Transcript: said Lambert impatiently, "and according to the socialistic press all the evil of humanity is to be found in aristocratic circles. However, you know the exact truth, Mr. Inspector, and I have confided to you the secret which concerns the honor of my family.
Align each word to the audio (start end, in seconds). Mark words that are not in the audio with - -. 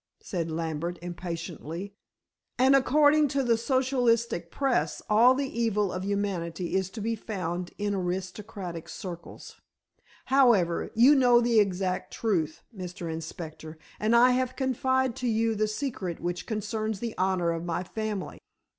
said 0.23 0.49
Lambert 0.49 0.97
impatiently, 1.03 1.93
"and 2.57 2.75
according 2.75 3.27
to 3.27 3.43
the 3.43 3.55
socialistic 3.55 4.49
press 4.49 4.99
all 5.11 5.35
the 5.35 5.45
evil 5.47 5.91
of 5.93 6.03
humanity 6.03 6.73
is 6.75 6.89
to 6.89 6.99
be 7.01 7.15
found 7.15 7.69
in 7.77 7.93
aristocratic 7.93 8.89
circles. 8.89 9.61
However, 10.25 10.89
you 10.95 11.13
know 11.13 11.39
the 11.39 11.59
exact 11.59 12.11
truth, 12.11 12.63
Mr. 12.75 13.13
Inspector, 13.13 13.77
and 13.99 14.15
I 14.15 14.31
have 14.31 14.55
confided 14.55 15.15
to 15.17 15.27
you 15.27 15.53
the 15.53 15.67
secret 15.67 16.19
which 16.19 16.47
concerns 16.47 16.99
the 16.99 17.13
honor 17.19 17.51
of 17.51 17.63
my 17.63 17.83
family. 17.83 18.39